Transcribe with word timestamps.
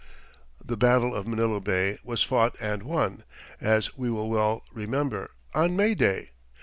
The 0.65 0.77
battle 0.77 1.13
of 1.13 1.27
Manila 1.27 1.59
Bay 1.61 1.99
was 2.03 2.23
fought 2.23 2.55
and 2.59 2.81
won, 2.81 3.23
as 3.59 3.95
we 3.95 4.09
well 4.09 4.63
remember, 4.73 5.29
on 5.53 5.75
May 5.75 5.93
Day. 5.93 6.31